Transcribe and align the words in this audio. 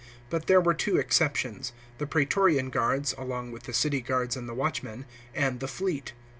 But 0.31 0.47
there 0.47 0.59
were 0.59 0.73
two 0.73 0.97
exceptions: 0.97 1.73
the 1.99 2.07
Praetorian 2.07 2.71
guards 2.71 3.13
(along 3.19 3.51
with 3.51 3.65
the 3.65 3.71
City 3.73 4.01
guards 4.01 4.35
and 4.35 4.49
the 4.49 4.55
Watchmen) 4.55 5.05
and 5.35 5.59
the 5.59 5.67
fleet. 5.67 6.13